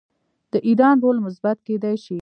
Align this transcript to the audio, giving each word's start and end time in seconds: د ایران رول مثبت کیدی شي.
د 0.51 0.53
ایران 0.67 0.95
رول 1.03 1.17
مثبت 1.25 1.57
کیدی 1.67 1.95
شي. 2.05 2.17